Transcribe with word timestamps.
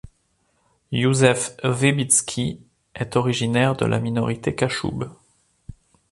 Józef 0.91 1.55
Wybicki 1.63 2.59
est 2.95 3.15
originaire 3.15 3.75
de 3.75 3.85
la 3.85 3.99
minorité 3.99 4.55
cachoube. 4.55 5.11